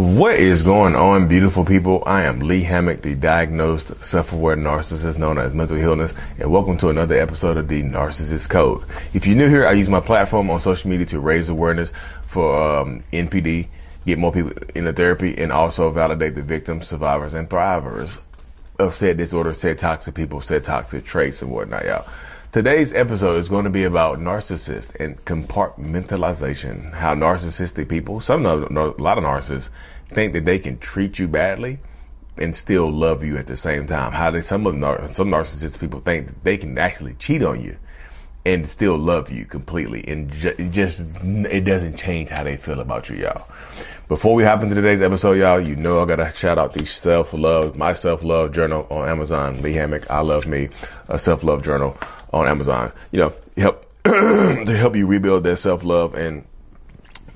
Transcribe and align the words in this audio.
What 0.00 0.36
is 0.36 0.62
going 0.62 0.96
on, 0.96 1.28
beautiful 1.28 1.62
people? 1.62 2.02
I 2.06 2.22
am 2.22 2.40
Lee 2.40 2.62
Hammock, 2.62 3.02
the 3.02 3.14
diagnosed 3.14 4.02
self-aware 4.02 4.56
narcissist 4.56 5.18
known 5.18 5.36
as 5.36 5.52
Mental 5.52 5.76
Healness, 5.76 6.14
and 6.38 6.50
welcome 6.50 6.78
to 6.78 6.88
another 6.88 7.20
episode 7.20 7.58
of 7.58 7.68
the 7.68 7.82
Narcissist 7.82 8.48
Code. 8.48 8.82
If 9.12 9.26
you're 9.26 9.36
new 9.36 9.50
here, 9.50 9.66
I 9.66 9.72
use 9.72 9.90
my 9.90 10.00
platform 10.00 10.48
on 10.48 10.58
social 10.58 10.88
media 10.88 11.04
to 11.04 11.20
raise 11.20 11.50
awareness 11.50 11.92
for 12.22 12.80
um, 12.80 13.04
NPD, 13.12 13.68
get 14.06 14.18
more 14.18 14.32
people 14.32 14.52
into 14.74 14.94
therapy, 14.94 15.36
and 15.36 15.52
also 15.52 15.90
validate 15.90 16.34
the 16.34 16.42
victims, 16.42 16.88
survivors, 16.88 17.34
and 17.34 17.50
thrivers 17.50 18.22
of 18.80 18.94
said 18.94 19.16
disorder, 19.16 19.52
said 19.52 19.78
toxic 19.78 20.14
people, 20.14 20.40
said 20.40 20.64
toxic 20.64 21.04
traits, 21.04 21.42
and 21.42 21.50
whatnot, 21.50 21.84
y'all. 21.84 22.06
Today's 22.52 22.92
episode 22.92 23.36
is 23.36 23.48
going 23.48 23.64
to 23.64 23.70
be 23.70 23.84
about 23.84 24.18
narcissists 24.18 24.94
and 24.98 25.24
compartmentalization. 25.24 26.92
How 26.94 27.14
narcissistic 27.14 27.88
people, 27.88 28.20
some 28.20 28.44
of 28.44 28.62
a 28.64 29.02
lot 29.02 29.18
of 29.18 29.24
narcissists, 29.24 29.70
think 30.08 30.32
that 30.32 30.44
they 30.44 30.58
can 30.58 30.78
treat 30.78 31.18
you 31.18 31.28
badly 31.28 31.78
and 32.36 32.56
still 32.56 32.90
love 32.90 33.22
you 33.22 33.36
at 33.36 33.46
the 33.46 33.56
same 33.56 33.86
time. 33.86 34.12
How 34.12 34.30
they 34.30 34.40
some 34.40 34.66
of 34.66 34.74
some 35.14 35.28
narcissistic 35.28 35.78
people 35.78 36.00
think 36.00 36.26
that 36.26 36.42
they 36.42 36.56
can 36.56 36.76
actually 36.78 37.14
cheat 37.14 37.42
on 37.42 37.60
you 37.60 37.76
and 38.44 38.68
still 38.68 38.96
love 38.96 39.30
you 39.30 39.44
completely, 39.44 40.06
and 40.08 40.32
ju- 40.32 40.54
it 40.58 40.70
just 40.70 41.00
it 41.24 41.64
doesn't 41.64 41.96
change 41.96 42.30
how 42.30 42.42
they 42.42 42.56
feel 42.56 42.80
about 42.80 43.08
you, 43.08 43.16
y'all. 43.16 43.46
Before 44.08 44.34
we 44.34 44.42
hop 44.42 44.62
into 44.62 44.74
today's 44.74 45.02
episode, 45.02 45.34
y'all, 45.34 45.60
you 45.60 45.76
know 45.76 46.02
I 46.02 46.06
gotta 46.06 46.30
shout 46.34 46.58
out 46.58 46.72
the 46.72 46.84
self 46.84 47.32
love, 47.32 47.76
my 47.76 47.92
self 47.92 48.22
love 48.22 48.52
journal 48.52 48.86
on 48.90 49.08
Amazon. 49.08 49.60
Lee 49.62 49.74
Hammock, 49.74 50.10
I 50.10 50.20
love 50.20 50.46
me, 50.46 50.68
a 51.08 51.18
self 51.18 51.44
love 51.44 51.62
journal 51.62 51.96
on 52.32 52.48
Amazon. 52.48 52.92
You 53.12 53.20
know, 53.20 53.32
help 53.56 53.86
to 54.04 54.76
help 54.76 54.96
you 54.96 55.06
rebuild 55.06 55.44
that 55.44 55.56
self 55.56 55.84
love 55.84 56.14
and 56.14 56.44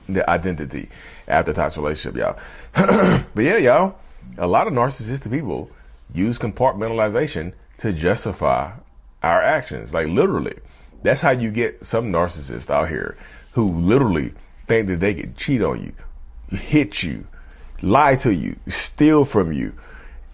the 0.08 0.28
identity 0.28 0.88
after 1.28 1.52
toxic 1.52 1.82
relationship, 1.82 2.18
y'all. 2.18 2.38
but 3.34 3.44
yeah, 3.44 3.58
y'all, 3.58 3.96
a 4.38 4.46
lot 4.46 4.66
of 4.66 4.72
narcissistic 4.72 5.30
people 5.30 5.70
use 6.12 6.38
compartmentalization 6.38 7.52
to 7.78 7.92
justify 7.92 8.72
our 9.22 9.40
actions. 9.40 9.94
Like 9.94 10.08
literally, 10.08 10.54
that's 11.04 11.20
how 11.20 11.30
you 11.30 11.52
get 11.52 11.84
some 11.84 12.10
narcissists 12.10 12.70
out 12.70 12.88
here 12.88 13.16
who 13.52 13.78
literally 13.78 14.32
think 14.66 14.88
that 14.88 15.00
they 15.00 15.14
can 15.14 15.34
cheat 15.36 15.62
on 15.62 15.80
you, 15.80 16.56
hit 16.56 17.02
you, 17.02 17.26
lie 17.82 18.16
to 18.16 18.34
you, 18.34 18.56
steal 18.66 19.24
from 19.24 19.52
you, 19.52 19.74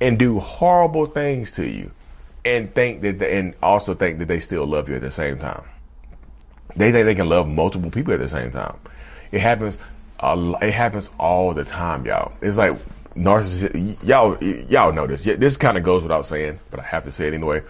and 0.01 0.19
do 0.19 0.39
horrible 0.39 1.07
things 1.07 1.53
to 1.57 1.67
you 1.67 1.91
and 2.45 2.73
think 2.73 3.03
that 3.03 3.19
they, 3.19 3.37
and 3.37 3.55
also 3.63 3.95
think 3.95 4.19
that 4.19 4.29
they 4.29 4.39
still 4.39 4.65
love 4.65 4.89
you 4.89 4.95
at 4.95 5.03
the 5.03 5.11
same 5.11 5.39
time. 5.39 5.65
They 6.77 6.93
think 6.93 7.05
they 7.05 7.17
can 7.17 7.29
love 7.29 7.49
multiple 7.49 7.91
people 7.91 8.15
at 8.15 8.21
the 8.21 8.29
same 8.29 8.53
time. 8.53 8.77
It 9.33 9.41
happens. 9.41 9.77
It 10.23 10.73
happens 10.73 11.11
all 11.19 11.53
the 11.53 11.65
time, 11.65 12.07
y'all. 12.07 12.33
It's 12.41 12.57
like 12.57 12.79
narcissist. 13.17 14.07
Y'all, 14.07 14.43
y'all 14.43 14.93
know 14.93 15.09
this. 15.09 15.25
This 15.25 15.57
kind 15.57 15.77
of 15.77 15.83
goes 15.83 16.05
without 16.05 16.27
saying, 16.27 16.61
but 16.71 16.79
I 16.79 16.85
have 16.85 17.05
to 17.05 17.13
say 17.13 17.27
it 17.27 17.35
anyway. 17.35 17.63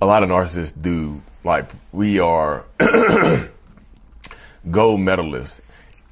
A 0.00 0.06
lot 0.06 0.22
of 0.22 0.28
narcissists 0.28 0.80
do 0.80 1.22
like 1.42 1.66
we 1.92 2.20
are 2.20 2.64
gold 4.70 5.00
medalists 5.00 5.60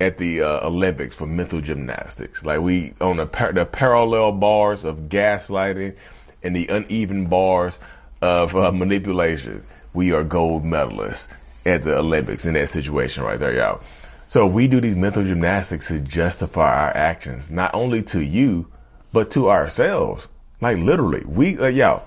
at 0.00 0.18
the 0.18 0.42
uh, 0.42 0.66
Olympics 0.66 1.14
for 1.14 1.26
mental 1.26 1.60
gymnastics. 1.60 2.44
Like 2.44 2.60
we 2.60 2.94
on 3.00 3.18
the, 3.18 3.26
par- 3.26 3.52
the 3.52 3.64
parallel 3.64 4.32
bars 4.32 4.84
of 4.84 5.02
gaslighting 5.08 5.94
and 6.42 6.56
the 6.56 6.66
uneven 6.66 7.26
bars 7.26 7.78
of 8.20 8.56
uh, 8.56 8.72
manipulation, 8.72 9.64
we 9.94 10.12
are 10.12 10.24
gold 10.24 10.64
medalists 10.64 11.28
at 11.64 11.84
the 11.84 11.98
Olympics 11.98 12.44
in 12.44 12.54
that 12.54 12.70
situation 12.70 13.24
right 13.24 13.38
there, 13.38 13.54
y'all. 13.54 13.80
So 14.28 14.46
we 14.46 14.66
do 14.66 14.80
these 14.80 14.96
mental 14.96 15.24
gymnastics 15.24 15.88
to 15.88 16.00
justify 16.00 16.86
our 16.86 16.96
actions, 16.96 17.50
not 17.50 17.74
only 17.74 18.02
to 18.04 18.20
you, 18.20 18.66
but 19.12 19.30
to 19.32 19.48
ourselves. 19.48 20.28
Like 20.60 20.78
literally, 20.78 21.24
we, 21.24 21.56
y'all, 21.70 22.06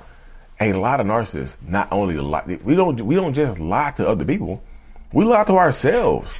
a 0.59 0.73
lot 0.73 0.99
of 0.99 1.07
narcissists 1.07 1.57
not 1.61 1.91
only 1.91 2.15
lie, 2.17 2.59
we 2.63 2.75
don't, 2.75 3.01
we 3.01 3.15
don't 3.15 3.33
just 3.33 3.59
lie 3.59 3.91
to 3.91 4.07
other 4.07 4.25
people, 4.25 4.63
we 5.13 5.25
lie 5.25 5.43
to 5.45 5.53
ourselves 5.53 6.31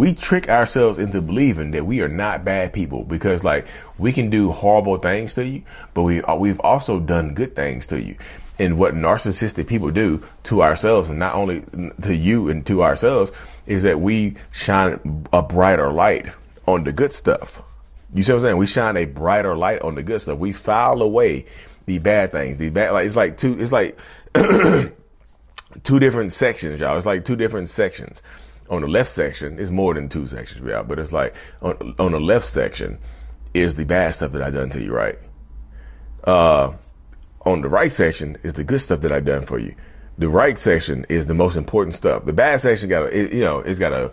we 0.00 0.14
trick 0.14 0.48
ourselves 0.48 0.98
into 0.98 1.20
believing 1.20 1.72
that 1.72 1.84
we 1.84 2.00
are 2.00 2.08
not 2.08 2.42
bad 2.42 2.72
people 2.72 3.04
because 3.04 3.44
like 3.44 3.66
we 3.98 4.12
can 4.12 4.30
do 4.30 4.50
horrible 4.50 4.96
things 4.96 5.34
to 5.34 5.44
you, 5.44 5.62
but 5.92 6.04
we 6.04 6.22
uh, 6.22 6.34
we've 6.34 6.58
also 6.60 6.98
done 6.98 7.34
good 7.34 7.54
things 7.54 7.86
to 7.88 8.00
you. 8.00 8.16
And 8.58 8.78
what 8.78 8.94
narcissistic 8.94 9.66
people 9.66 9.90
do 9.90 10.24
to 10.44 10.62
ourselves 10.62 11.10
and 11.10 11.18
not 11.18 11.34
only 11.34 11.64
to 12.02 12.14
you 12.14 12.48
and 12.48 12.64
to 12.66 12.82
ourselves 12.82 13.30
is 13.66 13.82
that 13.82 14.00
we 14.00 14.36
shine 14.52 15.26
a 15.34 15.42
brighter 15.42 15.90
light 15.90 16.32
on 16.66 16.84
the 16.84 16.92
good 16.92 17.12
stuff. 17.12 17.62
You 18.14 18.22
see 18.22 18.32
what 18.32 18.38
I'm 18.38 18.42
saying? 18.42 18.56
We 18.56 18.66
shine 18.66 18.96
a 18.96 19.04
brighter 19.04 19.54
light 19.54 19.82
on 19.82 19.96
the 19.96 20.02
good 20.02 20.22
stuff. 20.22 20.38
We 20.38 20.52
file 20.52 21.02
away 21.02 21.44
the 21.90 21.98
bad 21.98 22.30
things. 22.30 22.56
The 22.58 22.70
bad 22.70 22.92
like 22.92 23.06
it's 23.06 23.16
like 23.16 23.36
two 23.36 23.58
it's 23.60 23.72
like 23.72 23.98
two 25.82 25.98
different 25.98 26.32
sections, 26.32 26.80
y'all. 26.80 26.96
It's 26.96 27.06
like 27.06 27.24
two 27.24 27.36
different 27.36 27.68
sections 27.68 28.22
on 28.70 28.82
the 28.82 28.88
left 28.88 29.10
section, 29.10 29.58
it's 29.58 29.70
more 29.70 29.92
than 29.94 30.08
two 30.08 30.28
sections, 30.28 30.66
y'all, 30.66 30.84
but 30.84 30.98
it's 30.98 31.12
like 31.12 31.34
on, 31.60 31.94
on 31.98 32.12
the 32.12 32.20
left 32.20 32.46
section 32.46 32.98
is 33.52 33.74
the 33.74 33.84
bad 33.84 34.14
stuff 34.14 34.30
that 34.30 34.42
I 34.42 34.50
done 34.50 34.70
to 34.70 34.80
you, 34.80 34.94
right? 34.94 35.18
Uh, 36.22 36.72
on 37.44 37.62
the 37.62 37.68
right 37.68 37.92
section 37.92 38.36
is 38.44 38.52
the 38.52 38.62
good 38.62 38.80
stuff 38.80 39.00
that 39.00 39.10
I've 39.10 39.24
done 39.24 39.44
for 39.44 39.58
you. 39.58 39.74
The 40.18 40.28
right 40.28 40.58
section 40.58 41.04
is 41.08 41.26
the 41.26 41.34
most 41.34 41.56
important 41.56 41.96
stuff. 41.96 42.24
The 42.24 42.32
bad 42.32 42.60
section 42.60 42.88
got 42.88 43.12
a, 43.12 43.34
you 43.34 43.40
know, 43.40 43.58
it's 43.58 43.80
got 43.80 43.92
a, 43.92 44.12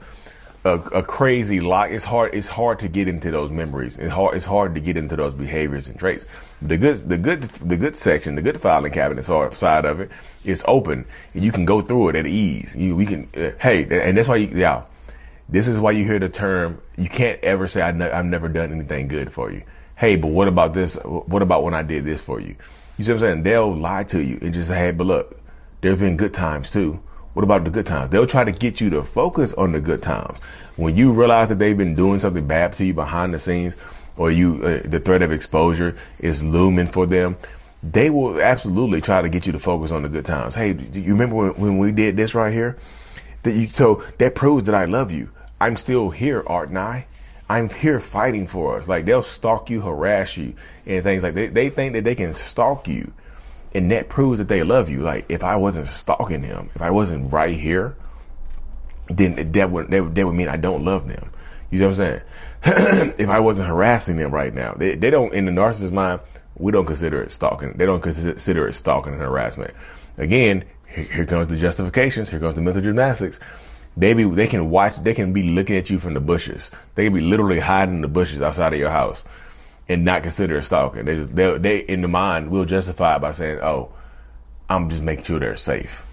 a, 0.68 1.00
a 1.00 1.04
crazy 1.04 1.60
lot. 1.60 1.92
It's 1.92 2.04
hard. 2.04 2.36
It's 2.36 2.48
hard 2.48 2.80
to 2.80 2.88
get 2.88 3.08
into 3.08 3.32
those 3.32 3.52
memories. 3.52 3.98
It's 3.98 4.14
hard. 4.14 4.36
It's 4.36 4.46
hard 4.46 4.76
to 4.76 4.82
get 4.82 4.98
into 4.98 5.16
those 5.16 5.34
behaviors 5.34 5.88
and 5.88 5.98
traits. 5.98 6.26
The 6.62 6.78
good, 6.78 6.98
the 7.10 7.18
good, 7.18 7.44
the 7.44 7.78
good 7.78 7.96
section, 7.96 8.36
the 8.36 8.42
good 8.42 8.60
filing 8.60 8.92
cabinet 8.92 9.24
side 9.24 9.86
of 9.86 10.00
it, 10.00 10.12
is 10.44 10.64
open, 10.68 11.06
and 11.34 11.44
you 11.44 11.52
can 11.52 11.66
go 11.66 11.82
through 11.82 12.10
it 12.10 12.16
at 12.16 12.28
ease. 12.28 12.76
You, 12.76 12.96
we 12.96 13.06
can. 13.06 13.30
Uh, 13.36 13.52
hey, 13.60 13.84
and 13.84 14.18
that's 14.18 14.28
why 14.28 14.38
you, 14.38 14.50
yeah. 14.54 14.84
This 15.50 15.70
is 15.70 15.80
why 15.80 15.92
you 15.92 16.04
hear 16.04 16.20
the 16.20 16.30
term. 16.30 16.82
You 16.98 17.08
can't 17.08 17.42
ever 17.44 17.68
say 17.68 17.82
I 17.82 17.90
I've 17.90 18.26
never 18.26 18.50
done 18.50 18.74
anything 18.74 19.08
good 19.08 19.32
for 19.32 19.50
you. 19.52 19.64
Hey, 19.96 20.18
but 20.18 20.28
what 20.28 20.48
about 20.48 20.74
this? 20.74 20.96
What 20.96 21.42
about 21.42 21.64
when 21.64 21.74
I 21.74 21.84
did 21.84 22.04
this 22.04 22.22
for 22.22 22.40
you? 22.40 22.56
You 22.98 23.04
see 23.04 23.14
what 23.14 23.24
I'm 23.24 23.30
saying? 23.30 23.44
They'll 23.44 23.76
lie 23.76 24.04
to 24.06 24.22
you 24.22 24.40
and 24.42 24.54
just 24.54 24.68
say, 24.68 24.78
hey, 24.78 24.92
but 24.92 25.06
look, 25.08 25.40
there's 25.82 26.00
been 26.00 26.18
good 26.18 26.34
times 26.34 26.72
too. 26.72 27.00
What 27.38 27.44
about 27.44 27.66
the 27.66 27.70
good 27.70 27.86
times? 27.86 28.10
They'll 28.10 28.26
try 28.26 28.46
to 28.46 28.52
get 28.52 28.82
you 28.82 28.90
to 28.90 29.04
focus 29.04 29.54
on 29.54 29.74
the 29.74 29.80
good 29.80 30.02
times. 30.02 30.40
When 30.76 30.98
you 30.98 31.14
realize 31.14 31.50
that 31.50 31.60
they've 31.60 31.78
been 31.78 31.94
doing 31.94 32.20
something 32.20 32.48
bad 32.48 32.74
to 32.74 32.84
you 32.84 32.96
behind 32.96 33.32
the 33.32 33.38
scenes, 33.38 33.76
or 34.16 34.32
you 34.32 34.56
uh, 34.64 34.82
the 34.84 35.00
threat 35.00 35.22
of 35.22 35.32
exposure 35.32 35.96
is 36.18 36.44
looming 36.44 36.88
for 36.88 37.06
them, 37.06 37.38
they 37.84 38.10
will 38.10 38.42
absolutely 38.42 39.02
try 39.02 39.22
to 39.22 39.30
get 39.30 39.46
you 39.46 39.52
to 39.52 39.60
focus 39.60 39.92
on 39.92 40.02
the 40.02 40.10
good 40.10 40.26
times. 40.26 40.56
Hey, 40.56 40.74
do 40.74 41.00
you 41.00 41.12
remember 41.12 41.36
when, 41.36 41.52
when 41.62 41.78
we 41.78 41.92
did 41.92 42.18
this 42.18 42.34
right 42.34 42.52
here? 42.52 42.76
That 43.44 43.52
you 43.52 43.68
so 43.68 44.04
that 44.18 44.34
proves 44.34 44.64
that 44.66 44.74
I 44.74 44.86
love 44.86 45.12
you. 45.12 45.30
I'm 45.62 45.78
still 45.78 46.10
here, 46.10 46.44
aren't 46.48 46.76
I? 46.76 47.06
I'm 47.48 47.70
here 47.70 48.00
fighting 48.00 48.48
for 48.48 48.80
us. 48.80 48.88
Like 48.88 49.06
they'll 49.06 49.22
stalk 49.22 49.70
you, 49.70 49.82
harass 49.82 50.38
you, 50.38 50.56
and 50.88 51.04
things 51.04 51.22
like 51.22 51.36
that. 51.36 51.54
They 51.54 51.70
think 51.70 51.94
that 51.94 52.04
they 52.04 52.16
can 52.16 52.34
stalk 52.34 52.88
you 52.88 53.14
and 53.78 53.92
that 53.92 54.10
proves 54.10 54.40
that 54.40 54.48
they 54.48 54.64
love 54.64 54.90
you. 54.90 55.02
Like 55.02 55.28
if 55.30 55.44
I 55.44 55.56
wasn't 55.56 55.88
stalking 55.88 56.42
him, 56.42 56.72
if 56.74 56.82
I 56.82 56.90
wasn't 56.90 57.32
right 57.32 57.56
here, 57.56 57.96
then 59.08 59.52
that 59.52 59.70
would 59.70 59.92
that 59.92 60.04
would, 60.04 60.16
that 60.16 60.26
would 60.26 60.36
mean 60.36 60.48
I 60.48 60.58
don't 60.58 60.84
love 60.84 61.08
them. 61.08 61.32
You 61.70 61.80
know 61.80 61.90
what 61.90 62.00
I'm 62.00 62.22
saying? 62.64 63.14
if 63.20 63.30
I 63.30 63.40
wasn't 63.40 63.68
harassing 63.68 64.18
them 64.18 64.32
right 64.32 64.52
now, 64.52 64.74
they, 64.74 64.96
they 64.96 65.12
don't 65.12 65.32
in 65.32 65.46
the 65.46 65.52
narcissist's 65.52 65.92
mind. 65.92 66.22
We 66.58 66.72
don't 66.72 66.88
consider 66.88 67.22
it 67.22 67.30
stalking. 67.30 67.74
They 67.74 67.86
don't 67.86 68.02
consider 68.02 68.68
it 68.68 68.74
stalking 68.74 69.14
and 69.14 69.22
harassment. 69.22 69.76
Again, 70.18 70.64
here, 70.88 71.04
here 71.04 71.26
comes 71.28 71.48
the 71.48 71.58
justifications. 71.58 72.32
Here 72.32 72.40
comes 72.40 72.56
the 72.56 72.62
mental 72.62 72.82
gymnastics. 72.82 73.40
They 73.96 74.16
be 74.16 74.24
they 74.24 74.48
can 74.48 74.72
watch. 74.72 74.96
They 74.96 75.14
can 75.14 75.34
be 75.34 75.44
looking 75.44 75.76
at 75.76 75.92
you 75.92 76.00
from 76.00 76.16
the 76.16 76.22
bushes. 76.22 76.72
They 76.96 77.04
can 77.04 77.14
be 77.14 77.22
literally 77.22 77.60
hiding 77.60 77.96
in 77.96 78.02
the 78.02 78.08
bushes 78.08 78.42
outside 78.42 78.74
of 78.74 78.80
your 78.80 78.90
house 78.90 79.24
and 79.90 80.04
not 80.04 80.24
consider 80.24 80.58
it 80.58 80.64
stalking. 80.64 81.06
They 81.06 81.16
just 81.16 81.36
they 81.36 81.58
they 81.58 81.80
in 81.80 82.02
the 82.02 82.08
mind 82.08 82.50
will 82.50 82.66
justify 82.66 83.16
it 83.16 83.20
by 83.20 83.32
saying, 83.32 83.60
"Oh, 83.62 83.92
I'm 84.70 84.90
just 84.90 85.02
making 85.02 85.26
sure 85.26 85.40
they're 85.40 85.56
safe. 85.56 86.04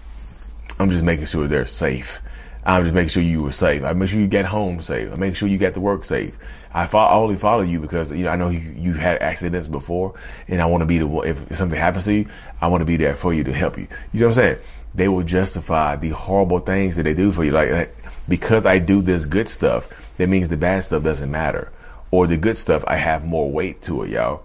I'm 0.79 0.89
just 0.89 1.03
making 1.03 1.25
sure 1.25 1.47
they're 1.47 1.65
safe. 1.65 2.21
I'm 2.65 2.83
just 2.83 2.95
making 2.95 3.09
sure 3.09 3.21
you 3.21 3.43
were 3.43 3.51
safe. 3.51 3.83
I 3.83 3.93
make 3.93 4.09
sure 4.09 4.19
you 4.19 4.27
get 4.27 4.45
home 4.45 4.81
safe. 4.81 5.11
I 5.11 5.15
make 5.15 5.35
sure 5.35 5.47
you 5.47 5.57
got 5.57 5.75
to 5.75 5.81
work 5.81 6.03
safe. 6.03 6.37
I, 6.73 6.87
fo- 6.87 6.97
I 6.97 7.13
only 7.13 7.35
follow 7.35 7.61
you 7.61 7.79
because 7.79 8.11
you 8.11 8.23
know 8.23 8.29
I 8.29 8.35
know 8.35 8.49
you 8.49 8.59
you 8.75 8.93
had 8.93 9.21
accidents 9.21 9.67
before, 9.67 10.15
and 10.47 10.61
I 10.61 10.65
want 10.65 10.81
to 10.81 10.85
be 10.85 10.97
the 10.97 11.07
one. 11.07 11.27
If 11.27 11.55
something 11.55 11.79
happens 11.79 12.05
to 12.05 12.13
you, 12.13 12.27
I 12.59 12.67
want 12.67 12.81
to 12.81 12.85
be 12.85 12.97
there 12.97 13.15
for 13.15 13.33
you 13.33 13.43
to 13.43 13.53
help 13.53 13.77
you. 13.77 13.87
You 14.13 14.21
know 14.21 14.27
what 14.27 14.37
I'm 14.37 14.43
saying? 14.43 14.57
They 14.95 15.07
will 15.07 15.23
justify 15.23 15.97
the 15.97 16.09
horrible 16.09 16.59
things 16.59 16.95
that 16.95 17.03
they 17.03 17.13
do 17.13 17.31
for 17.31 17.43
you, 17.43 17.51
like 17.51 17.95
because 18.27 18.65
I 18.65 18.79
do 18.79 19.01
this 19.01 19.25
good 19.25 19.47
stuff. 19.47 20.15
That 20.17 20.29
means 20.29 20.49
the 20.49 20.57
bad 20.57 20.85
stuff 20.85 21.03
doesn't 21.03 21.29
matter 21.29 21.71
or 22.11 22.27
the 22.27 22.37
good 22.37 22.57
stuff, 22.57 22.83
I 22.87 22.97
have 22.97 23.25
more 23.25 23.51
weight 23.51 23.81
to 23.83 24.03
it, 24.03 24.11
y'all. 24.11 24.43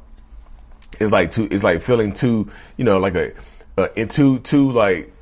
It's 0.99 1.13
like 1.13 1.31
two, 1.31 1.49
it's 1.51 1.65
like 1.65 1.83
feeling 1.83 2.13
two, 2.13 2.51
you 2.77 2.85
know, 2.85 2.99
like 2.99 3.15
a, 3.15 3.33
two, 4.07 4.41
two 4.41 4.73
like 4.73 5.13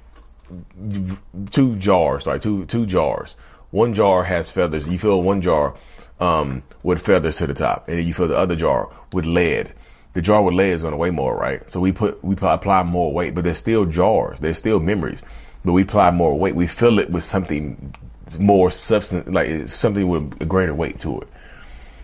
two 1.51 1.77
jars, 1.77 2.27
like 2.27 2.43
two, 2.43 2.65
two 2.67 2.87
jars. 2.87 3.37
One 3.71 3.93
jar 3.93 4.25
has 4.25 4.51
feathers. 4.51 4.89
You 4.89 4.99
fill 4.99 5.23
one 5.23 5.43
jar 5.43 5.75
um, 6.21 6.63
with 6.83 7.05
feathers 7.05 7.37
to 7.39 7.47
the 7.47 7.55
top, 7.55 7.89
and 7.89 7.99
then 7.99 8.07
you 8.07 8.15
fill 8.15 8.29
the 8.29 8.37
other 8.37 8.57
jar 8.57 8.91
with 9.13 9.27
lead. 9.27 9.75
The 10.15 10.23
jar 10.23 10.43
with 10.43 10.55
lead 10.55 10.71
is 10.71 10.83
going 10.83 10.93
to 10.93 10.97
weigh 10.97 11.11
more, 11.11 11.37
right? 11.37 11.71
So 11.71 11.81
we 11.81 11.93
put 11.93 12.25
we 12.25 12.35
apply 12.35 12.83
more 12.85 13.13
weight, 13.13 13.35
but 13.35 13.45
there's 13.45 13.59
still 13.59 13.85
jars, 13.85 14.41
there's 14.41 14.59
still 14.59 14.81
memories, 14.81 15.23
but 15.65 15.73
we 15.73 15.83
apply 15.83 16.11
more 16.13 16.37
weight. 16.39 16.55
We 16.55 16.67
fill 16.67 16.99
it 16.99 17.11
with 17.11 17.25
something 17.25 17.95
more 18.39 18.71
substance, 18.71 19.29
like 19.29 19.69
something 19.69 20.09
with 20.09 20.43
a 20.43 20.47
greater 20.47 20.75
weight 20.75 20.99
to 21.01 21.21
it, 21.21 21.29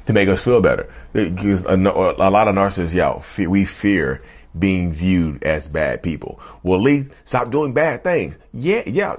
to 0.06 0.12
make 0.12 0.28
us 0.28 0.44
feel 0.44 0.60
better. 0.60 0.92
Because 1.12 1.64
a, 1.64 1.74
a 1.74 2.30
lot 2.30 2.48
of 2.48 2.54
narcissists, 2.54 2.94
y'all, 2.94 3.22
we 3.48 3.64
fear 3.64 4.20
being 4.58 4.92
viewed 4.92 5.42
as 5.42 5.68
bad 5.68 6.02
people. 6.02 6.40
Well, 6.62 6.80
Lee, 6.80 7.06
stop 7.24 7.50
doing 7.50 7.72
bad 7.72 8.04
things. 8.04 8.38
Yeah, 8.52 8.82
yeah. 8.86 9.16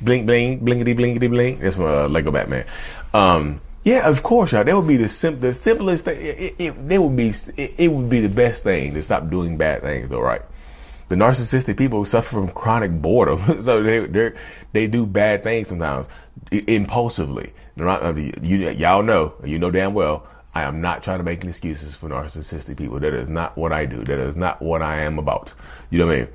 Blink, 0.00 0.26
blink, 0.26 0.62
blinkety, 0.62 0.94
blinkety, 0.94 1.28
blink. 1.28 1.60
That's 1.60 1.76
from 1.76 1.86
uh, 1.86 2.08
Lego 2.08 2.30
Batman. 2.30 2.64
Um, 3.12 3.60
yeah, 3.82 4.08
of 4.08 4.22
course, 4.22 4.52
y'all. 4.52 4.64
That 4.64 4.76
would 4.76 4.86
be 4.86 4.96
the, 4.96 5.08
sim- 5.08 5.40
the 5.40 5.52
simplest 5.52 6.04
thing. 6.04 6.20
It, 6.20 6.54
it, 6.58 6.74
it 6.88 6.98
would 6.98 7.16
be 7.16 7.30
it, 7.56 7.74
it, 7.78 7.88
would 7.88 8.08
be 8.08 8.20
the 8.20 8.28
best 8.28 8.62
thing 8.62 8.94
to 8.94 9.02
stop 9.02 9.28
doing 9.28 9.56
bad 9.56 9.82
things, 9.82 10.08
though, 10.08 10.20
right? 10.20 10.42
The 11.08 11.14
narcissistic 11.14 11.76
people 11.76 12.04
suffer 12.04 12.30
from 12.30 12.48
chronic 12.48 12.92
boredom, 12.92 13.62
so 13.64 13.82
they 13.82 14.32
they 14.72 14.86
do 14.86 15.06
bad 15.06 15.42
things 15.42 15.68
sometimes 15.68 16.06
impulsively. 16.50 17.52
Not, 17.76 18.02
uh, 18.02 18.14
you, 18.14 18.70
y'all 18.70 19.02
know, 19.02 19.34
you 19.44 19.58
know 19.58 19.70
damn 19.70 19.94
well. 19.94 20.26
I 20.54 20.62
am 20.62 20.80
not 20.80 21.02
trying 21.02 21.18
to 21.18 21.24
make 21.24 21.44
excuses 21.44 21.94
for 21.94 22.08
narcissistic 22.08 22.76
people. 22.76 22.98
That 22.98 23.14
is 23.14 23.28
not 23.28 23.56
what 23.56 23.72
I 23.72 23.86
do. 23.86 24.02
That 24.02 24.18
is 24.18 24.34
not 24.34 24.60
what 24.60 24.82
I 24.82 25.02
am 25.02 25.18
about. 25.18 25.52
You 25.90 25.98
know 25.98 26.06
what 26.06 26.14
I 26.14 26.18
mean? 26.22 26.28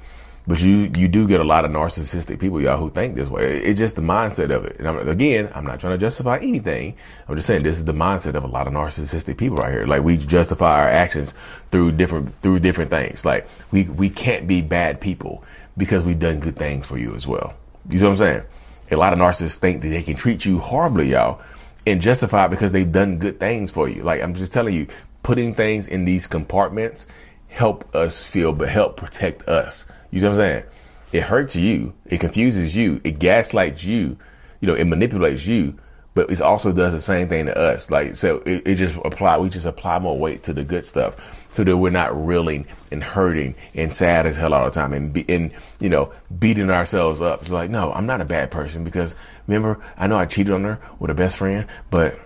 But 0.45 0.61
you 0.61 0.91
you 0.97 1.07
do 1.07 1.25
get 1.25 1.39
a 1.39 1.45
lot 1.45 1.63
of 1.63 1.71
narcissistic 1.71 2.39
people, 2.39 2.59
y'all, 2.59 2.77
who 2.77 2.89
think 2.89 3.15
this 3.15 3.29
way. 3.29 3.59
It's 3.63 3.79
just 3.79 3.95
the 3.95 4.01
mindset 4.01 4.51
of 4.51 4.65
it. 4.65 4.77
And 4.77 4.87
I'm, 4.87 5.07
again, 5.07 5.49
I'm 5.55 5.65
not 5.65 5.79
trying 5.79 5.93
to 5.93 5.97
justify 5.97 6.37
anything. 6.39 6.95
I'm 7.27 7.35
just 7.35 7.47
saying 7.47 7.63
this 7.63 7.77
is 7.77 7.85
the 7.85 7.93
mindset 7.93 8.35
of 8.35 8.43
a 8.43 8.47
lot 8.47 8.67
of 8.67 8.73
narcissistic 8.73 9.37
people 9.37 9.57
right 9.57 9.71
here. 9.71 9.85
Like 9.85 10.03
we 10.03 10.17
justify 10.17 10.81
our 10.81 10.89
actions 10.89 11.33
through 11.71 11.93
different 11.93 12.33
through 12.41 12.59
different 12.59 12.91
things. 12.91 13.25
Like 13.25 13.47
we 13.71 13.83
we 13.83 14.09
can't 14.09 14.45
be 14.45 14.61
bad 14.61 14.99
people 14.99 15.45
because 15.77 16.03
we've 16.03 16.19
done 16.19 16.41
good 16.41 16.57
things 16.57 16.85
for 16.85 16.97
you 16.97 17.15
as 17.15 17.25
well. 17.25 17.53
You 17.89 17.99
see 17.99 18.05
what 18.05 18.11
I'm 18.11 18.17
saying? 18.17 18.43
A 18.91 18.97
lot 18.97 19.13
of 19.13 19.19
narcissists 19.19 19.57
think 19.57 19.81
that 19.81 19.89
they 19.89 20.03
can 20.03 20.15
treat 20.15 20.43
you 20.43 20.59
horribly, 20.59 21.11
y'all, 21.11 21.41
and 21.87 22.01
justify 22.01 22.47
because 22.47 22.73
they've 22.73 22.91
done 22.91 23.17
good 23.17 23.39
things 23.39 23.71
for 23.71 23.87
you. 23.87 24.03
Like 24.03 24.21
I'm 24.21 24.33
just 24.33 24.51
telling 24.51 24.75
you, 24.75 24.87
putting 25.23 25.55
things 25.55 25.87
in 25.87 26.03
these 26.03 26.27
compartments 26.27 27.07
help 27.47 27.95
us 27.95 28.23
feel, 28.25 28.51
but 28.51 28.67
help 28.67 28.97
protect 28.97 29.47
us. 29.47 29.85
You 30.13 30.19
see 30.19 30.27
what 30.27 30.33
I'm 30.33 30.37
saying? 30.37 30.63
It 31.11 31.23
hurts 31.23 31.55
you. 31.55 31.95
It 32.05 32.19
confuses 32.19 32.75
you. 32.75 33.01
It 33.03 33.17
gaslights 33.17 33.83
you. 33.83 34.19
You 34.61 34.67
know, 34.67 34.75
it 34.75 34.85
manipulates 34.85 35.47
you, 35.47 35.79
but 36.13 36.29
it 36.29 36.39
also 36.39 36.71
does 36.71 36.93
the 36.93 37.01
same 37.01 37.29
thing 37.29 37.47
to 37.47 37.57
us. 37.57 37.89
Like, 37.89 38.15
so 38.15 38.37
it, 38.45 38.61
it 38.63 38.75
just 38.75 38.95
apply, 39.03 39.39
we 39.39 39.49
just 39.49 39.65
apply 39.65 39.97
more 39.97 40.17
weight 40.17 40.43
to 40.43 40.53
the 40.53 40.63
good 40.63 40.85
stuff 40.85 41.47
so 41.51 41.63
that 41.63 41.75
we're 41.75 41.89
not 41.89 42.15
reeling 42.27 42.67
and 42.91 43.03
hurting 43.03 43.55
and 43.73 43.91
sad 43.91 44.27
as 44.27 44.37
hell 44.37 44.53
all 44.53 44.65
the 44.65 44.71
time 44.71 44.93
and, 44.93 45.11
be, 45.13 45.25
and, 45.27 45.51
you 45.79 45.89
know, 45.89 46.13
beating 46.37 46.69
ourselves 46.69 47.19
up. 47.19 47.41
It's 47.41 47.49
like, 47.49 47.71
no, 47.71 47.91
I'm 47.91 48.05
not 48.05 48.21
a 48.21 48.25
bad 48.25 48.51
person 48.51 48.83
because 48.83 49.15
remember, 49.47 49.83
I 49.97 50.05
know 50.05 50.17
I 50.17 50.27
cheated 50.27 50.53
on 50.53 50.63
her 50.63 50.79
with 50.99 51.09
a 51.09 51.15
best 51.15 51.37
friend, 51.37 51.65
but 51.89 52.19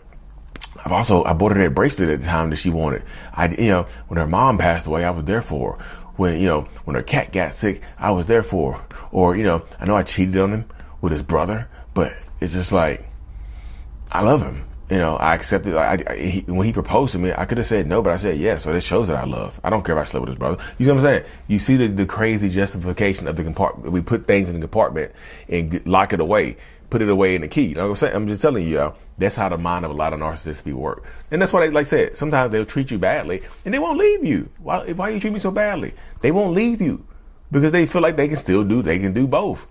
I've 0.84 0.92
also 0.92 1.24
I 1.24 1.34
bought 1.34 1.56
her 1.56 1.64
that 1.64 1.74
bracelet 1.74 2.10
at 2.10 2.20
the 2.20 2.26
time 2.26 2.50
that 2.50 2.58
she 2.58 2.70
wanted. 2.70 3.04
I 3.34 3.48
you 3.48 3.70
know 3.70 3.88
when 4.10 4.18
her 4.18 4.28
mom 4.28 4.60
passed 4.60 4.86
away, 4.86 5.04
I 5.04 5.10
was 5.10 5.26
there 5.26 5.42
for 5.42 5.74
her 5.74 5.86
when, 6.18 6.40
you 6.40 6.48
know, 6.48 6.62
when 6.84 6.96
her 6.96 7.02
cat 7.02 7.32
got 7.32 7.54
sick, 7.54 7.82
I 7.98 8.12
was 8.12 8.26
there 8.26 8.44
for 8.44 8.74
her. 8.74 8.86
Or, 9.12 9.36
you 9.36 9.44
know, 9.44 9.64
I 9.80 9.86
know 9.86 9.96
I 9.96 10.04
cheated 10.04 10.38
on 10.38 10.52
him 10.52 10.66
with 11.00 11.14
his 11.14 11.24
brother, 11.24 11.70
but 11.94 12.14
it's 12.42 12.54
just 12.54 12.72
like, 12.74 13.08
I 14.12 14.22
love 14.22 14.42
him. 14.42 14.66
You 14.90 15.00
know, 15.00 15.18
I 15.18 15.36
accepted. 15.36 15.74
Like, 15.74 16.08
I, 16.10 16.16
he, 16.16 16.40
when 16.42 16.66
he 16.66 16.72
proposed 16.72 17.12
to 17.12 17.20
me, 17.20 17.34
I 17.34 17.44
could 17.44 17.58
have 17.58 17.68
said 17.68 17.88
no, 17.88 18.02
but 18.02 18.14
I 18.14 18.18
said 18.18 18.38
yes. 18.38 18.64
So 18.64 18.72
that 18.72 18.80
shows 18.82 19.10
that 19.10 19.18
I 19.18 19.26
love. 19.26 19.60
I 19.62 19.70
don't 19.70 19.84
care 19.84 19.98
if 19.98 20.02
I 20.02 20.06
slept 20.06 20.22
with 20.22 20.30
his 20.30 20.40
brother. 20.40 20.64
You 20.78 20.88
know 20.88 20.94
what 20.94 21.06
I'm 21.06 21.06
saying? 21.06 21.26
You 21.50 21.60
see 21.60 21.76
the, 21.76 21.88
the 21.88 22.06
crazy 22.06 22.50
justification 22.50 23.28
of 23.28 23.36
the 23.36 23.44
compartment. 23.44 23.92
We 23.92 24.02
put 24.02 24.28
things 24.28 24.50
in 24.50 24.56
the 24.56 24.62
compartment 24.62 25.12
and 25.50 25.86
lock 25.86 26.14
it 26.14 26.22
away 26.22 26.56
put 26.90 27.02
it 27.02 27.10
away 27.10 27.36
in 27.36 27.42
the 27.42 27.48
key. 27.48 27.66
You 27.66 27.76
know 27.76 27.84
what 27.84 27.90
I'm 27.90 27.96
saying? 27.96 28.16
I'm 28.16 28.28
just 28.28 28.42
telling 28.42 28.64
you, 28.64 28.76
y'all, 28.76 28.96
that's 29.18 29.36
how 29.36 29.50
the 29.50 29.58
mind 29.58 29.86
of 29.86 29.92
a 29.92 29.94
lot 29.94 30.14
of 30.14 30.20
narcissists 30.20 30.64
people 30.64 30.82
work. 30.82 31.04
And 31.32 31.42
that's 31.42 31.52
why 31.52 31.66
they, 31.66 31.72
like 31.72 31.88
I 31.88 31.90
said, 31.90 32.18
sometimes 32.18 32.52
they'll 32.52 32.66
treat 32.66 32.92
you 32.92 32.98
badly 32.98 33.44
and 33.66 33.74
they 33.74 33.80
won't 33.80 33.98
leave 33.98 34.24
you. 34.24 34.50
Why, 34.60 34.92
why 34.94 35.10
you 35.10 35.20
treat 35.20 35.34
me 35.34 35.40
so 35.40 35.52
badly? 35.52 35.94
They 36.22 36.32
won't 36.32 36.56
leave 36.56 36.82
you 36.82 37.06
because 37.52 37.72
they 37.72 37.86
feel 37.86 38.02
like 38.02 38.16
they 38.16 38.28
can 38.28 38.38
still 38.38 38.64
do, 38.64 38.82
they 38.82 39.00
can 39.00 39.14
do 39.14 39.28
both. 39.28 39.68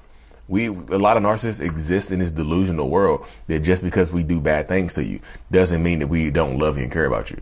We, 0.49 0.67
a 0.67 0.71
lot 0.71 1.17
of 1.17 1.23
narcissists 1.23 1.61
exist 1.61 2.13
in 2.13 2.21
this 2.21 2.31
delusional 2.31 2.89
world 2.89 3.27
that 3.49 3.61
just 3.61 3.83
because 3.83 4.12
we 4.12 4.23
do 4.23 4.41
bad 4.41 4.69
things 4.69 4.95
to 4.95 5.05
you 5.05 5.21
doesn't 5.51 5.83
mean 5.83 5.99
that 6.01 6.07
we 6.07 6.31
don't 6.31 6.59
love 6.59 6.77
you 6.77 6.85
and 6.85 6.93
care 6.93 7.07
about 7.07 7.31
you. 7.31 7.41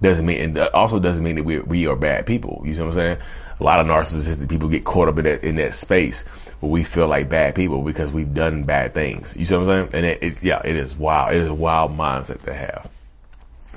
Doesn't 0.00 0.24
mean, 0.24 0.56
and 0.56 0.58
also 0.68 0.98
doesn't 0.98 1.24
mean 1.24 1.36
that 1.36 1.44
we, 1.44 1.58
we 1.60 1.86
are 1.86 1.96
bad 1.96 2.26
people. 2.26 2.62
You 2.64 2.74
see 2.74 2.80
what 2.80 2.88
I'm 2.88 2.94
saying? 2.94 3.18
A 3.58 3.64
lot 3.64 3.80
of 3.80 3.86
narcissistic 3.86 4.48
people 4.48 4.68
get 4.68 4.84
caught 4.84 5.08
up 5.08 5.18
in 5.18 5.24
that, 5.24 5.42
in 5.42 5.56
that 5.56 5.74
space 5.74 6.24
where 6.60 6.72
we 6.72 6.84
feel 6.84 7.08
like 7.08 7.28
bad 7.28 7.54
people 7.54 7.82
because 7.82 8.12
we've 8.12 8.32
done 8.32 8.64
bad 8.64 8.94
things. 8.94 9.36
You 9.36 9.44
see 9.44 9.56
what 9.56 9.68
I'm 9.68 9.90
saying? 9.90 9.90
And 9.92 10.06
it, 10.06 10.22
it 10.22 10.42
yeah, 10.42 10.62
it 10.64 10.76
is 10.76 10.96
wild. 10.96 11.34
It 11.34 11.42
is 11.42 11.48
a 11.48 11.54
wild 11.54 11.96
mindset 11.96 12.42
to 12.44 12.54
have. 12.54 12.90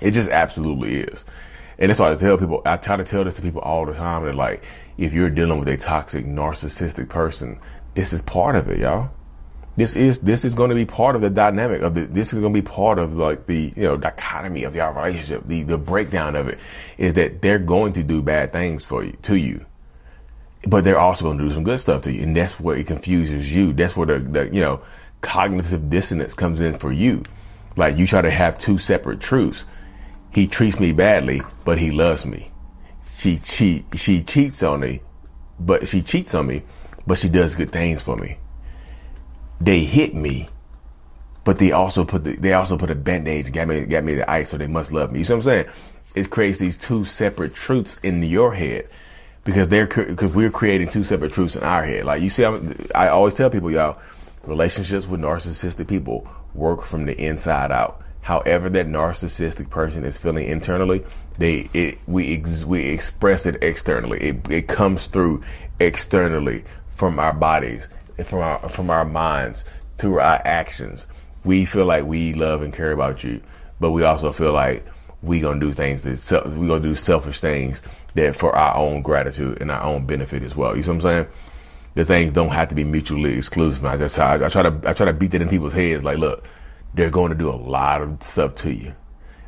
It 0.02 0.12
just 0.12 0.30
absolutely 0.30 1.02
is. 1.02 1.26
And 1.78 1.90
that's 1.90 2.00
why 2.00 2.12
I 2.12 2.16
tell 2.16 2.38
people, 2.38 2.62
I 2.66 2.78
try 2.78 2.98
to 2.98 3.04
tell 3.04 3.24
this 3.24 3.36
to 3.36 3.42
people 3.42 3.62
all 3.62 3.86
the 3.86 3.94
time 3.94 4.26
that 4.26 4.36
like, 4.36 4.64
if 4.98 5.14
you're 5.14 5.30
dealing 5.30 5.60
with 5.60 5.68
a 5.70 5.78
toxic, 5.78 6.26
narcissistic 6.26 7.10
person, 7.10 7.60
this 7.96 8.14
is 8.14 8.22
part 8.22 8.56
of 8.56 8.70
it, 8.70 8.80
y'all. 8.80 9.12
This 9.76 9.96
is, 9.96 10.20
this 10.20 10.44
is 10.44 10.56
going 10.56 10.72
to 10.72 10.76
be 10.76 10.86
part 10.86 11.16
of 11.16 11.22
the 11.22 11.30
dynamic 11.30 11.81
of 11.81 11.96
the, 11.96 12.02
this 12.02 12.34
is 12.34 12.40
going 12.40 12.54
to 12.54 12.62
be 12.62 12.68
part 12.68 13.00
of 13.00 13.16
like 13.16 13.46
the, 13.46 13.72
you 13.78 13.84
know, 13.84 13.96
dichotomy 13.96 14.64
of 14.64 14.76
your 14.76 14.92
relationship. 14.92 15.44
The, 15.48 15.64
the 15.64 15.78
breakdown 15.78 16.36
of 16.36 16.50
it 16.50 16.60
is 16.98 17.14
that 17.14 17.42
they're 17.42 17.60
going 17.60 17.94
to 17.94 18.04
do 18.04 18.22
bad 18.22 18.52
things 18.52 18.84
for 18.84 19.04
you, 19.04 19.14
to 19.22 19.36
you 19.36 19.66
but 20.63 20.83
they're 20.83 21.00
also 21.00 21.25
going 21.25 21.38
to 21.38 21.44
do 21.45 21.53
some 21.53 21.63
good 21.63 21.79
stuff 21.79 22.01
to 22.03 22.11
you. 22.11 22.23
And 22.23 22.35
that's 22.35 22.59
where 22.59 22.75
it 22.75 22.88
confuses 22.88 23.53
you. 23.53 23.73
That's 23.73 23.95
where 23.95 24.07
the, 24.07 24.19
the, 24.19 24.53
you 24.53 24.61
know, 24.61 24.81
cognitive 25.21 25.89
dissonance 25.89 26.33
comes 26.33 26.61
in 26.61 26.77
for 26.77 26.91
you. 26.91 27.23
Like 27.75 27.97
you 27.97 28.06
try 28.07 28.21
to 28.21 28.31
have 28.31 28.57
two 28.57 28.77
separate 28.77 29.21
truths. 29.21 29.65
He 30.33 30.47
treats 30.47 30.79
me 30.79 30.91
badly, 30.91 31.41
but 31.65 31.79
he 31.79 31.91
loves 31.91 32.25
me. 32.25 32.51
She, 33.17 33.38
she, 33.38 33.85
she 33.95 34.23
cheats 34.23 34.63
on 34.63 34.81
me, 34.81 35.01
but 35.59 35.88
she 35.88 36.01
cheats 36.01 36.35
on 36.35 36.47
me, 36.47 36.63
but 37.07 37.19
she 37.19 37.29
does 37.29 37.56
good 37.56 37.71
things 37.71 38.01
for 38.01 38.15
me. 38.15 38.38
They 39.59 39.79
hit 39.79 40.15
me, 40.15 40.47
but 41.44 41.59
they 41.59 41.71
also 41.71 42.06
put 42.06 42.23
the, 42.23 42.35
they 42.35 42.53
also 42.53 42.77
put 42.77 42.91
a 42.91 42.95
band-aid 42.95 43.51
got 43.51 43.67
me, 43.67 43.85
got 43.85 44.03
me 44.03 44.15
the 44.15 44.29
ice, 44.29 44.50
so 44.50 44.57
they 44.57 44.67
must 44.67 44.91
love 44.91 45.11
me. 45.11 45.19
You 45.19 45.25
see 45.25 45.33
what 45.33 45.38
I'm 45.39 45.44
saying? 45.44 45.65
It 46.16 46.30
creates 46.30 46.59
these 46.59 46.78
two 46.78 47.06
separate 47.06 47.54
truths 47.56 47.97
in 48.04 48.23
your 48.23 48.54
head 48.54 48.87
because 49.44 49.69
they're 49.69 49.88
because 49.88 50.34
we're 50.34 50.52
creating 50.52 50.90
two 50.90 51.04
separate 51.04 51.34
truths 51.34 51.56
in 51.56 51.64
our 51.64 51.84
head. 51.84 52.06
Like 52.06 52.22
you 52.22 52.30
see, 52.30 52.44
I'm, 52.46 52.88
i 52.94 53.08
always 53.08 53.36
tell 53.36 53.50
people, 53.50 53.72
y'all, 53.72 54.00
relationships 54.44 55.08
with 55.08 55.22
narcissistic 55.22 55.88
people 55.88 56.28
work 56.54 56.81
from 56.81 57.06
the 57.06 57.19
inside 57.19 57.72
out. 57.72 58.02
However, 58.22 58.69
that 58.69 58.88
narcissistic 58.88 59.69
person 59.69 60.04
is 60.04 60.18
feeling 60.18 60.48
internally, 60.48 61.04
they 61.38 61.69
it, 61.74 62.00
we 62.06 62.36
ex, 62.36 62.66
we 62.66 62.90
express 62.90 63.46
it 63.46 63.64
externally. 63.64 64.19
It, 64.19 64.52
it 64.52 64.68
comes 64.68 65.08
through 65.08 65.44
externally 65.80 66.66
from 66.90 67.18
our 67.18 67.34
bodies, 67.34 67.88
from 68.26 68.40
our 68.40 68.69
from 68.69 68.90
our 68.90 69.06
minds, 69.06 69.64
through 69.98 70.19
our 70.19 70.42
actions. 70.46 71.08
We 71.44 71.66
feel 71.66 71.86
like 71.86 72.06
we 72.06 72.34
love 72.34 72.62
and 72.62 72.74
care 72.74 72.92
about 72.92 73.24
you, 73.24 73.42
but 73.80 73.92
we 73.92 74.04
also 74.04 74.34
feel 74.34 74.52
like 74.52 74.86
we 75.21 75.40
gonna 75.40 75.59
do 75.59 75.73
things 75.73 76.02
that 76.04 76.47
we 76.47 76.68
gonna 76.68 76.80
do 76.80 76.95
selfish 76.95 77.40
things 77.40 77.81
that 78.16 78.35
for 78.35 78.56
our 78.56 78.76
own 78.76 79.02
gratitude 79.02 79.61
and 79.61 79.69
our 79.71 79.83
own 79.83 80.06
benefit 80.06 80.44
as 80.44 80.56
well. 80.56 80.76
You 80.76 80.83
see 80.83 80.90
what 80.90 80.95
I'm 80.95 81.02
saying? 81.02 81.28
The 81.95 82.06
things 82.06 82.31
don't 82.31 82.49
have 82.49 82.69
to 82.69 82.76
be 82.76 82.83
mutually 82.83 83.35
exclusive. 83.35 83.85
I 83.85 83.97
just 83.97 84.18
I, 84.18 84.45
I 84.45 84.49
try 84.49 84.64
to 84.64 84.80
I 84.85 84.94
try 84.94 85.06
to 85.07 85.14
beat 85.14 85.31
that 85.31 85.42
in 85.42 85.49
people's 85.49 85.73
heads. 85.73 86.04
Like, 86.04 86.18
look, 86.18 86.45
they're 86.94 87.09
going 87.09 87.31
to 87.31 87.38
do 87.38 87.49
a 87.49 87.56
lot 87.56 88.02
of 88.02 88.23
stuff 88.23 88.56
to 88.56 88.73
you, 88.73 88.95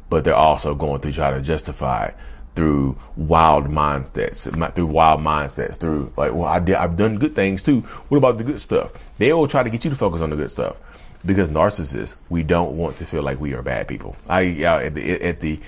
but 0.09 0.23
they're 0.23 0.35
also 0.35 0.75
going 0.75 1.01
to 1.01 1.11
try 1.11 1.31
to 1.31 1.41
justify 1.41 2.11
through 2.53 2.97
wild 3.15 3.65
mindsets, 3.67 4.73
through 4.75 4.87
wild 4.87 5.21
mindsets, 5.21 5.75
through 5.75 6.11
like, 6.17 6.33
well, 6.33 6.45
I 6.45 6.59
did, 6.59 6.75
I've 6.75 6.97
done 6.97 7.17
good 7.17 7.33
things 7.33 7.63
too. 7.63 7.81
What 8.09 8.17
about 8.17 8.37
the 8.37 8.43
good 8.43 8.59
stuff? 8.59 8.91
They 9.17 9.31
will 9.31 9.47
try 9.47 9.63
to 9.63 9.69
get 9.69 9.85
you 9.85 9.89
to 9.89 9.95
focus 9.95 10.19
on 10.19 10.31
the 10.31 10.35
good 10.35 10.51
stuff 10.51 10.77
because 11.25 11.49
narcissists, 11.49 12.15
we 12.29 12.43
don't 12.43 12.77
want 12.77 12.97
to 12.97 13.05
feel 13.05 13.23
like 13.23 13.39
we 13.39 13.53
are 13.53 13.61
bad 13.61 13.87
people. 13.87 14.15
I, 14.27 14.63
uh, 14.63 14.79
at 14.79 14.95
the, 14.95 15.21
at 15.21 15.39
the, 15.41 15.59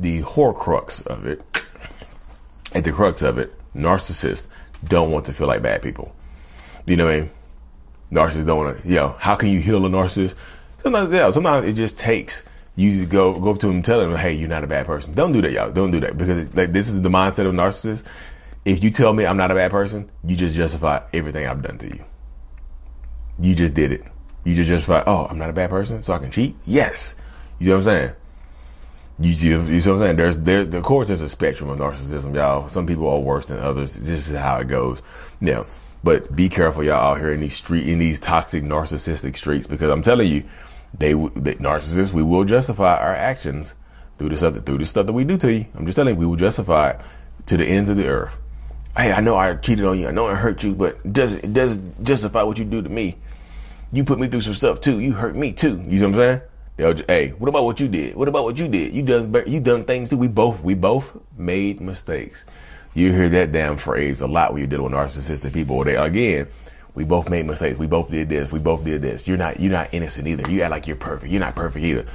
the 0.00 0.22
horcrux 0.22 1.06
of 1.06 1.26
it, 1.26 1.42
at 2.74 2.84
the 2.84 2.92
crux 2.92 3.22
of 3.22 3.38
it, 3.38 3.54
narcissists 3.74 4.46
don't 4.86 5.10
want 5.10 5.26
to 5.26 5.34
feel 5.34 5.46
like 5.46 5.62
bad 5.62 5.82
people. 5.82 6.14
You 6.86 6.96
know 6.96 7.06
what 7.06 7.14
I 7.14 7.20
mean? 7.20 7.30
Narcissists 8.10 8.46
don't 8.46 8.58
want 8.58 8.82
to, 8.82 8.88
you 8.88 8.96
know, 8.96 9.16
how 9.18 9.34
can 9.34 9.48
you 9.48 9.60
heal 9.60 9.84
a 9.86 9.88
narcissist? 9.88 10.34
Sometimes, 10.82 11.12
yeah, 11.12 11.30
sometimes 11.30 11.66
it 11.66 11.74
just 11.74 11.98
takes 11.98 12.42
you 12.74 13.04
go, 13.06 13.38
go 13.38 13.50
up 13.50 13.58
to 13.60 13.66
them 13.66 13.76
and 13.76 13.84
tell 13.84 14.00
them, 14.00 14.16
hey, 14.16 14.32
you're 14.32 14.48
not 14.48 14.64
a 14.64 14.66
bad 14.66 14.86
person. 14.86 15.12
Don't 15.14 15.32
do 15.32 15.42
that, 15.42 15.52
y'all. 15.52 15.70
Don't 15.70 15.90
do 15.90 16.00
that 16.00 16.16
because 16.16 16.54
like, 16.54 16.72
this 16.72 16.88
is 16.88 17.02
the 17.02 17.08
mindset 17.08 17.46
of 17.46 17.52
narcissists. 17.52 18.02
If 18.64 18.82
you 18.82 18.90
tell 18.90 19.12
me 19.12 19.26
I'm 19.26 19.36
not 19.36 19.50
a 19.50 19.54
bad 19.54 19.70
person, 19.70 20.10
you 20.24 20.36
just 20.36 20.54
justify 20.54 21.02
everything 21.12 21.46
I've 21.46 21.62
done 21.62 21.78
to 21.78 21.86
you. 21.86 22.04
You 23.40 23.54
just 23.54 23.74
did 23.74 23.92
it. 23.92 24.04
You 24.44 24.54
just 24.54 24.68
justify, 24.68 25.04
oh, 25.06 25.26
I'm 25.26 25.38
not 25.38 25.50
a 25.50 25.52
bad 25.52 25.70
person, 25.70 26.02
so 26.02 26.12
I 26.12 26.18
can 26.18 26.30
cheat? 26.30 26.56
Yes. 26.66 27.14
You 27.58 27.68
know 27.68 27.76
what 27.76 27.78
I'm 27.78 27.84
saying? 27.84 28.10
You 29.20 29.34
see, 29.34 29.48
you 29.48 29.80
see 29.80 29.90
what 29.90 29.96
I'm 29.96 30.02
saying? 30.02 30.16
There's, 30.16 30.36
there's, 30.38 30.74
of 30.74 30.82
course, 30.82 31.08
there's 31.08 31.20
a 31.20 31.28
spectrum 31.28 31.70
of 31.70 31.78
narcissism, 31.78 32.34
y'all. 32.34 32.68
Some 32.70 32.86
people 32.86 33.08
are 33.08 33.20
worse 33.20 33.46
than 33.46 33.58
others. 33.58 33.94
This 33.94 34.28
is 34.28 34.36
how 34.36 34.58
it 34.58 34.68
goes. 34.68 35.00
Now, 35.40 35.66
But 36.04 36.34
be 36.34 36.48
careful, 36.48 36.82
y'all, 36.82 37.12
out 37.12 37.18
here 37.20 37.32
in 37.32 37.40
these 37.40 37.54
street, 37.54 37.88
in 37.88 37.98
these 37.98 38.18
toxic 38.18 38.64
narcissistic 38.64 39.36
streets, 39.36 39.66
because 39.66 39.90
I'm 39.90 40.02
telling 40.02 40.30
you, 40.30 40.44
they, 40.96 41.12
the 41.12 41.56
narcissists, 41.60 42.12
we 42.12 42.22
will 42.22 42.44
justify 42.44 42.96
our 42.96 43.14
actions 43.14 43.74
through 44.18 44.30
this 44.30 44.42
other, 44.42 44.60
through 44.60 44.78
the 44.78 44.86
stuff 44.86 45.06
that 45.06 45.12
we 45.12 45.24
do 45.24 45.38
to 45.38 45.52
you. 45.52 45.66
I'm 45.74 45.86
just 45.86 45.96
telling 45.96 46.14
you, 46.14 46.20
we 46.20 46.26
will 46.26 46.36
justify 46.36 46.90
it 46.90 47.00
to 47.46 47.56
the 47.56 47.64
ends 47.64 47.88
of 47.88 47.96
the 47.96 48.08
earth. 48.08 48.34
Hey, 48.96 49.12
I 49.12 49.20
know 49.20 49.36
I 49.36 49.54
cheated 49.54 49.86
on 49.86 49.98
you. 49.98 50.08
I 50.08 50.10
know 50.10 50.26
I 50.26 50.34
hurt 50.34 50.62
you, 50.62 50.74
but 50.74 51.10
doesn't, 51.10 51.44
it 51.44 51.54
doesn't 51.54 52.04
justify 52.04 52.42
what 52.42 52.58
you 52.58 52.64
do 52.64 52.82
to 52.82 52.88
me. 52.88 53.16
You 53.92 54.04
put 54.04 54.18
me 54.18 54.26
through 54.26 54.40
some 54.40 54.54
stuff 54.54 54.80
too. 54.80 55.00
You 55.00 55.12
hurt 55.12 55.36
me 55.36 55.52
too. 55.52 55.82
You 55.86 56.00
know 56.00 56.08
what 56.08 56.14
I'm 56.14 56.20
saying? 56.20 56.40
They'll 56.76 56.94
just, 56.94 57.10
hey, 57.10 57.28
what 57.30 57.48
about 57.48 57.64
what 57.64 57.78
you 57.78 57.88
did? 57.88 58.16
What 58.16 58.28
about 58.28 58.44
what 58.44 58.58
you 58.58 58.66
did? 58.66 58.94
You 58.94 59.02
done, 59.02 59.34
you 59.46 59.60
done 59.60 59.84
things 59.84 60.08
too. 60.08 60.16
We 60.16 60.28
both, 60.28 60.62
we 60.62 60.74
both 60.74 61.16
made 61.36 61.80
mistakes. 61.80 62.44
You 62.94 63.12
hear 63.12 63.28
that 63.28 63.52
damn 63.52 63.76
phrase 63.76 64.20
a 64.20 64.26
lot 64.26 64.52
when 64.52 64.62
you 64.62 64.66
deal 64.66 64.82
with 64.82 64.92
narcissistic 64.92 65.52
people. 65.52 65.84
They 65.84 65.96
again, 65.96 66.48
we 66.94 67.04
both 67.04 67.28
made 67.28 67.46
mistakes. 67.46 67.78
We 67.78 67.86
both 67.86 68.10
did 68.10 68.28
this. 68.28 68.52
We 68.52 68.58
both 68.58 68.84
did 68.84 69.02
this. 69.02 69.28
You're 69.28 69.36
not, 69.36 69.60
you're 69.60 69.72
not 69.72 69.92
innocent 69.92 70.26
either. 70.26 70.50
You 70.50 70.62
act 70.62 70.70
like 70.70 70.86
you're 70.86 70.96
perfect. 70.96 71.30
You're 71.30 71.40
not 71.40 71.54
perfect 71.54 71.84
either. 71.84 72.06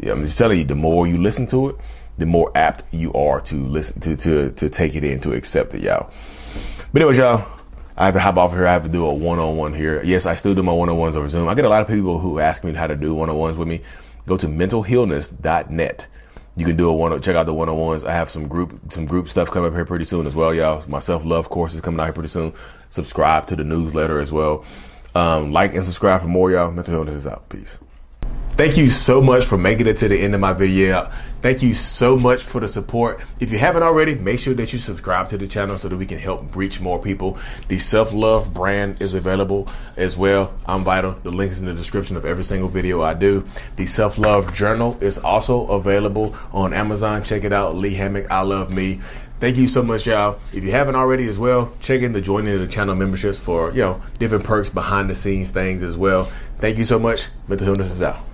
Yeah, 0.00 0.12
I'm 0.12 0.24
just 0.24 0.38
telling 0.38 0.58
you, 0.58 0.64
the 0.64 0.74
more 0.74 1.06
you 1.06 1.18
listen 1.18 1.46
to 1.48 1.70
it, 1.70 1.76
the 2.18 2.26
more 2.26 2.50
apt 2.54 2.84
you 2.92 3.12
are 3.12 3.40
to 3.42 3.56
listen 3.66 4.00
to 4.00 4.16
to 4.16 4.50
to 4.52 4.68
take 4.68 4.94
it 4.94 5.04
in 5.04 5.20
to 5.20 5.32
accept 5.32 5.74
it, 5.74 5.82
y'all. 5.82 6.10
But 6.92 7.02
anyways, 7.02 7.18
y'all, 7.18 7.48
I 7.96 8.06
have 8.06 8.14
to 8.14 8.20
hop 8.20 8.36
off 8.36 8.52
here. 8.52 8.66
I 8.66 8.72
have 8.72 8.82
to 8.82 8.88
do 8.88 9.04
a 9.06 9.14
one 9.14 9.38
on 9.38 9.56
one 9.56 9.72
here. 9.72 10.02
Yes, 10.02 10.26
I 10.26 10.34
still 10.34 10.54
do 10.54 10.62
my 10.62 10.72
one 10.72 10.88
on 10.88 10.96
ones 10.96 11.16
over 11.16 11.28
Zoom. 11.28 11.48
I 11.48 11.54
get 11.54 11.64
a 11.64 11.68
lot 11.68 11.82
of 11.82 11.88
people 11.88 12.18
who 12.18 12.40
ask 12.40 12.64
me 12.64 12.72
how 12.72 12.88
to 12.88 12.96
do 12.96 13.14
one 13.14 13.30
on 13.30 13.36
ones 13.36 13.56
with 13.56 13.68
me. 13.68 13.82
Go 14.26 14.36
to 14.36 14.46
mentalhealness.net. 14.46 16.06
You 16.56 16.64
can 16.64 16.76
do 16.76 16.88
a 16.88 16.92
one. 16.92 17.20
Check 17.22 17.36
out 17.36 17.46
the 17.46 17.54
one 17.54 17.68
on 17.68 17.78
ones. 17.78 18.04
I 18.04 18.12
have 18.12 18.30
some 18.30 18.48
group 18.48 18.92
some 18.92 19.06
group 19.06 19.28
stuff 19.28 19.50
coming 19.50 19.68
up 19.68 19.74
here 19.74 19.84
pretty 19.84 20.04
soon 20.04 20.26
as 20.26 20.34
well, 20.34 20.54
y'all. 20.54 20.84
My 20.88 20.98
self 20.98 21.24
love 21.24 21.48
course 21.48 21.74
is 21.74 21.80
coming 21.80 22.00
out 22.00 22.04
here 22.04 22.12
pretty 22.12 22.28
soon. 22.28 22.52
Subscribe 22.90 23.46
to 23.46 23.56
the 23.56 23.64
newsletter 23.64 24.20
as 24.20 24.32
well. 24.32 24.64
Um, 25.14 25.52
like 25.52 25.74
and 25.74 25.84
subscribe 25.84 26.22
for 26.22 26.28
more, 26.28 26.50
y'all. 26.50 26.72
Mental 26.72 26.94
Healness 26.94 27.14
is 27.14 27.26
out. 27.26 27.48
Peace. 27.48 27.78
Thank 28.56 28.76
you 28.76 28.88
so 28.88 29.20
much 29.20 29.46
for 29.46 29.58
making 29.58 29.88
it 29.88 29.96
to 29.96 30.06
the 30.06 30.16
end 30.16 30.32
of 30.32 30.40
my 30.40 30.52
video. 30.52 31.10
Thank 31.42 31.60
you 31.60 31.74
so 31.74 32.16
much 32.16 32.44
for 32.44 32.60
the 32.60 32.68
support. 32.68 33.20
If 33.40 33.50
you 33.50 33.58
haven't 33.58 33.82
already, 33.82 34.14
make 34.14 34.38
sure 34.38 34.54
that 34.54 34.72
you 34.72 34.78
subscribe 34.78 35.28
to 35.30 35.38
the 35.38 35.48
channel 35.48 35.76
so 35.76 35.88
that 35.88 35.96
we 35.96 36.06
can 36.06 36.20
help 36.20 36.54
reach 36.54 36.80
more 36.80 37.02
people. 37.02 37.36
The 37.66 37.80
Self 37.80 38.12
Love 38.12 38.54
brand 38.54 39.02
is 39.02 39.14
available 39.14 39.68
as 39.96 40.16
well. 40.16 40.54
I'm 40.66 40.84
Vital. 40.84 41.16
The 41.24 41.32
link 41.32 41.50
is 41.50 41.62
in 41.62 41.66
the 41.66 41.74
description 41.74 42.16
of 42.16 42.24
every 42.24 42.44
single 42.44 42.68
video 42.68 43.02
I 43.02 43.14
do. 43.14 43.44
The 43.74 43.86
Self 43.86 44.18
Love 44.18 44.54
Journal 44.54 44.98
is 45.00 45.18
also 45.18 45.66
available 45.66 46.36
on 46.52 46.72
Amazon. 46.72 47.24
Check 47.24 47.42
it 47.42 47.52
out. 47.52 47.74
Lee 47.74 47.94
Hammock, 47.94 48.30
I 48.30 48.42
Love 48.42 48.72
Me. 48.72 49.00
Thank 49.40 49.56
you 49.56 49.66
so 49.66 49.82
much, 49.82 50.06
y'all. 50.06 50.38
If 50.52 50.62
you 50.62 50.70
haven't 50.70 50.94
already 50.94 51.26
as 51.26 51.40
well, 51.40 51.72
check 51.80 52.02
in 52.02 52.12
the 52.12 52.20
joining 52.20 52.56
the 52.56 52.68
channel 52.68 52.94
memberships 52.94 53.36
for, 53.36 53.72
you 53.72 53.80
know, 53.80 54.00
different 54.20 54.44
perks 54.44 54.70
behind 54.70 55.10
the 55.10 55.16
scenes 55.16 55.50
things 55.50 55.82
as 55.82 55.98
well. 55.98 56.26
Thank 56.60 56.78
you 56.78 56.84
so 56.84 57.00
much. 57.00 57.26
Mental 57.48 57.66
Healness 57.66 57.90
is 57.90 58.00
out. 58.00 58.24